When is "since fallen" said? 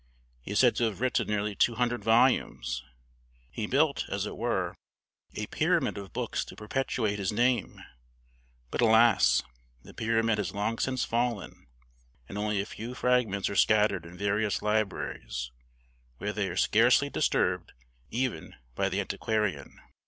10.79-11.67